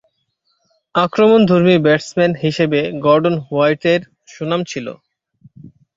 আক্রমণধর্মী 0.95 1.75
batsman 1.85 2.31
হিসেবে 2.43 2.79
Gordon 3.05 3.35
হোয়াইটের 3.45 4.01
সুনাম 4.27 4.61
ছিল। 4.63 4.87